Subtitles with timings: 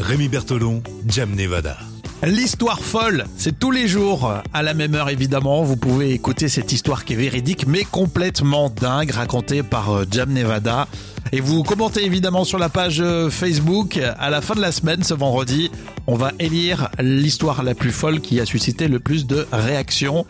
[0.00, 1.76] Rémi Bertolon, Jam Nevada.
[2.22, 5.62] L'histoire folle, c'est tous les jours, à la même heure évidemment.
[5.62, 10.32] Vous pouvez écouter cette histoire qui est véridique mais complètement dingue, racontée par euh, Jam
[10.32, 10.88] Nevada.
[11.32, 14.00] Et vous commentez évidemment sur la page euh, Facebook.
[14.18, 15.70] À la fin de la semaine, ce vendredi,
[16.06, 20.26] on va élire l'histoire la plus folle qui a suscité le plus de réactions.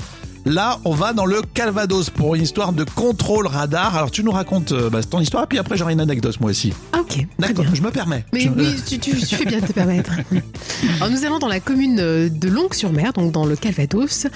[0.47, 3.97] Là, on va dans le Calvados pour une histoire de contrôle radar.
[3.97, 6.73] Alors, tu nous racontes euh, bah, ton histoire, puis après, j'aurai une anecdote moi aussi.
[7.05, 7.11] Ok.
[7.17, 7.75] très D'accord, bien.
[7.75, 8.25] je me permets.
[8.33, 10.13] Mais Je- oui, tu, tu- tu fais bien de te permettre.
[11.01, 14.27] Alors, nous allons dans la commune de Longues-sur-Mer, donc dans le Calvados.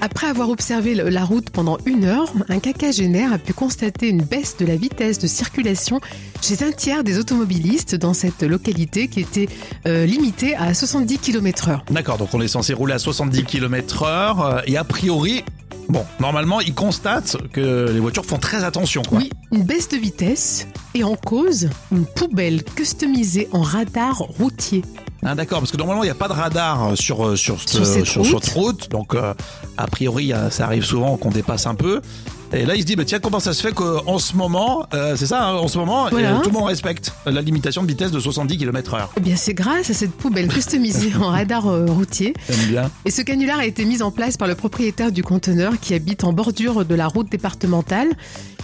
[0.00, 4.56] Après avoir observé la route pendant une heure, un quinquagénaire a pu constater une baisse
[4.56, 6.00] de la vitesse de circulation
[6.40, 9.48] chez un tiers des automobilistes dans cette localité qui était
[9.86, 11.80] euh, limitée à 70 km/h.
[11.90, 15.42] D'accord, donc on est censé rouler à 70 km heure euh, et a priori,
[15.88, 19.18] bon, normalement, ils constatent que les voitures font très attention, quoi.
[19.18, 24.82] Oui, une baisse de vitesse et en cause, une poubelle customisée en radar routier.
[25.22, 27.60] Hein, D'accord, parce que normalement, il n'y a pas de radar euh, sur, euh, sur,
[27.68, 28.44] cette sur route.
[28.44, 29.34] cette route, donc euh,
[29.76, 32.00] a priori, euh, ça arrive souvent qu'on dépasse un peu.
[32.52, 35.16] Et là, il se dit, bah, tiens, comment ça se fait qu'en ce moment, euh,
[35.16, 36.36] c'est ça, hein, en ce moment, Voilà.
[36.36, 39.10] euh, tout le monde respecte la limitation de vitesse de 70 km heure.
[39.18, 42.32] Eh bien, c'est grâce à cette poubelle customisée en radar euh, routier.
[42.48, 42.90] J'aime bien.
[43.04, 46.24] Et ce canular a été mis en place par le propriétaire du conteneur qui habite
[46.24, 48.08] en bordure de la route départementale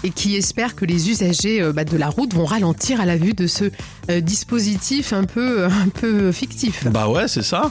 [0.02, 3.32] et qui espère que les usagers bah, de la route vont ralentir à la vue
[3.34, 3.64] de ce
[4.10, 6.86] euh, dispositif un peu, un peu fictif.
[6.90, 7.70] Bah ouais, c'est ça.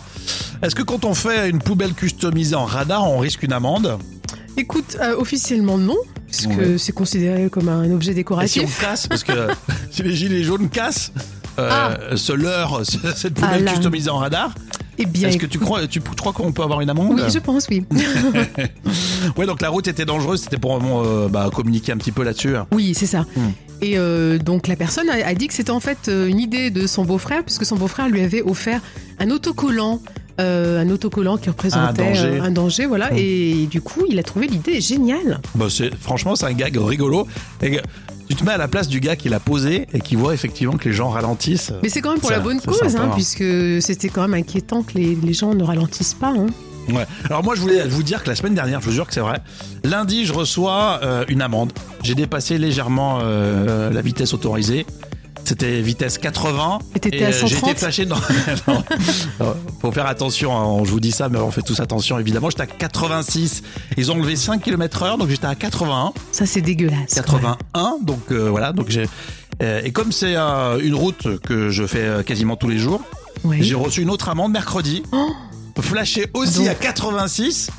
[0.61, 3.98] Est-ce que quand on fait une poubelle customisée en radar, on risque une amende?
[4.58, 6.78] Écoute, euh, officiellement non, puisque Ouais.
[6.78, 8.80] c'est considéré comme un objet Et si on décoratif.
[8.80, 9.32] casse, parce que
[9.92, 11.12] si les gilets jaunes cassent,
[11.60, 12.16] euh, Ah.
[12.18, 12.82] se leurrent
[13.16, 14.54] cette poubelle Ah customisée en radar,
[15.00, 17.40] Eh bien, est-ce que tu crois, tu crois qu'on peut avoir une amende oui, je
[17.40, 17.84] pense, oui.
[19.38, 22.56] Ouais, donc la route était dangereuse, c'était pour euh, bah, communiquer un petit peu là-dessus.
[22.72, 23.22] Oui, c'est ça.
[23.36, 23.52] Hmm.
[23.82, 26.70] Et euh, donc la personne a, a dit que c'était en fait euh, une idée
[26.70, 28.82] de son beau-frère, puisque son beau-frère lui avait offert
[29.20, 30.00] un autocollant.
[30.39, 32.26] Euh, un autocollant qui représentait Un danger.
[32.39, 33.12] euh, un danger, voilà.
[33.12, 33.17] Hmm.
[33.17, 35.39] Et du coup, il a trouvé l'idée géniale.
[35.56, 37.27] Bah, c'est, franchement, c'est un gag rigolo.
[37.61, 37.80] Et
[38.30, 40.77] tu te mets à la place du gars qui l'a posé et qui voit effectivement
[40.77, 41.71] que les gens ralentissent.
[41.83, 43.11] Mais c'est quand même pour Ça, la bonne cause, sympa, hein, hein.
[43.14, 43.44] puisque
[43.82, 46.30] c'était quand même inquiétant que les, les gens ne ralentissent pas.
[46.36, 46.48] hein.
[46.89, 47.05] Ouais.
[47.30, 49.21] Alors moi, je voulais vous dire que la semaine dernière, je vous jure que c'est
[49.21, 49.39] vrai,
[49.86, 51.71] lundi, je reçois euh, une amende.
[52.02, 54.86] J'ai dépassé légèrement euh, la vitesse autorisée.
[55.45, 56.80] C'était vitesse 80.
[56.95, 57.70] Et t'étais à euh, J'ai 130?
[57.71, 58.15] été flashé dans...
[58.67, 58.83] non.
[59.39, 62.49] Non, Faut faire attention, hein, je vous dis ça, mais on fait tous attention évidemment.
[62.49, 63.61] J'étais à 86.
[63.98, 66.14] Ils ont enlevé 5 km heure, donc j'étais à 81.
[66.32, 67.21] Ça, c'est dégueulasse.
[67.26, 67.42] quand même.
[67.73, 67.98] 81.
[68.03, 69.08] Donc euh, voilà, donc j'ai...
[69.61, 73.02] euh, et comme c'est euh, une route que je fais quasiment tous les jours,
[73.59, 75.03] j'ai reçu une autre amende mercredi.
[75.11, 75.30] Oh
[75.82, 77.70] Flashé aussi Donc- à 86.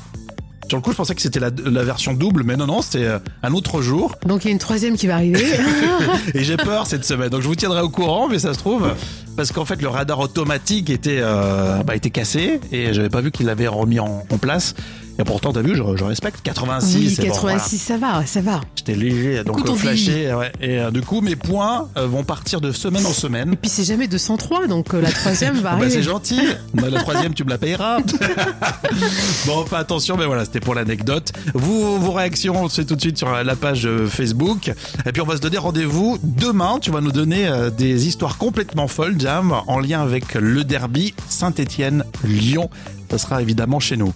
[0.67, 3.05] Sur le coup, je pensais que c'était la, la version double, mais non, non, c'était
[3.05, 4.15] euh, un autre jour.
[4.25, 5.45] Donc il y a une troisième qui va arriver.
[6.33, 7.29] Et j'ai peur cette semaine.
[7.29, 8.87] Donc je vous tiendrai au courant, mais ça se trouve,
[9.37, 13.31] parce qu'en fait, le radar automatique était, euh, bah, était cassé et j'avais pas vu
[13.31, 14.73] qu'il l'avait remis en, en place.
[15.17, 16.95] Et pourtant, t'as vu, je, je respecte 86.
[16.97, 18.59] oui, c'est bon, 86, ça va, ça va.
[18.75, 20.33] J'étais léger, donc Écoute, flashé.
[20.33, 20.51] ouais.
[20.59, 23.53] Et euh, du coup, mes points euh, vont partir de semaine en semaine.
[23.53, 25.89] Et puis c'est jamais 203, donc euh, la troisième va Ah bah, arriver.
[25.91, 26.41] c'est gentil.
[26.73, 27.99] Bah, la troisième, tu me la payeras.
[29.45, 31.31] bon, fais attention, mais voilà, c'était pour l'anecdote.
[31.53, 34.73] Vous, vos réactions, c'est tout de suite sur la page Facebook.
[35.05, 36.79] Et puis, on va se donner rendez-vous demain.
[36.81, 42.69] Tu vas nous donner des histoires complètement folles, Jam, en lien avec le derby Saint-Étienne-Lyon.
[43.09, 44.13] Ça sera évidemment chez nous.